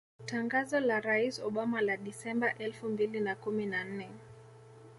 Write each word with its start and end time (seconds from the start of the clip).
Tangazo 0.25 0.79
la 0.79 0.99
Rais 1.01 1.37
Obama 1.39 1.81
la 1.81 1.95
Disemba 1.97 2.55
elfu 2.57 2.89
mbili 2.89 3.19
na 3.19 3.35
kumi 3.35 3.65
na 3.65 3.83
nne 3.83 4.09